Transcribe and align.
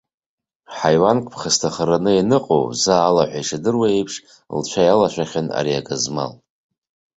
Ҳаиуанк 0.75 1.23
ԥхасҭахараны 1.31 2.11
ианыҟоу, 2.13 2.63
заа 2.81 3.03
алаҳәа 3.07 3.39
ишадыруа 3.41 3.87
еиԥш, 3.95 4.15
лцәа 4.59 4.81
иалашәахьеит 4.85 5.47
ари 5.57 5.79
агызмал. 5.79 6.31